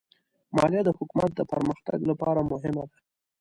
[0.55, 2.97] مالیه د حکومت د پرمختګ لپاره مهمه ده.